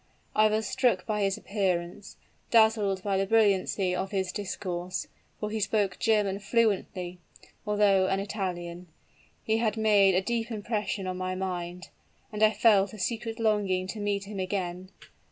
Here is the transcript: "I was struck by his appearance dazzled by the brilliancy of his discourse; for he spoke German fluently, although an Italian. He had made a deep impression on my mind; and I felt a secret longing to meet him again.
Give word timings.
"I 0.35 0.47
was 0.47 0.67
struck 0.67 1.05
by 1.05 1.21
his 1.21 1.37
appearance 1.37 2.17
dazzled 2.49 3.03
by 3.03 3.17
the 3.17 3.27
brilliancy 3.27 3.95
of 3.95 4.09
his 4.09 4.31
discourse; 4.31 5.05
for 5.39 5.51
he 5.51 5.59
spoke 5.59 5.99
German 5.99 6.39
fluently, 6.39 7.19
although 7.67 8.07
an 8.07 8.19
Italian. 8.19 8.87
He 9.43 9.57
had 9.59 9.77
made 9.77 10.15
a 10.15 10.21
deep 10.21 10.49
impression 10.49 11.05
on 11.05 11.17
my 11.17 11.35
mind; 11.35 11.89
and 12.33 12.41
I 12.41 12.49
felt 12.49 12.93
a 12.93 12.97
secret 12.97 13.39
longing 13.39 13.85
to 13.89 13.99
meet 13.99 14.23
him 14.23 14.39
again. 14.39 14.89